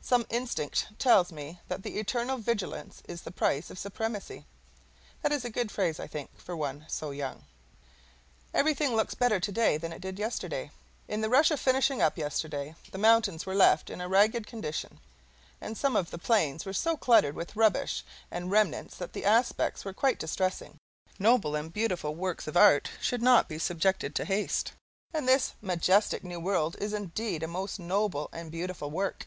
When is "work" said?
28.90-29.26